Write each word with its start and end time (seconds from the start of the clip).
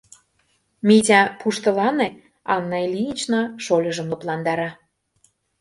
—Митя, 0.87 1.21
пуштылане,— 1.39 2.07
Анна 2.53 2.77
Ильинична 2.85 3.41
шольыжым 3.63 4.07
лыпландара. 4.11 4.69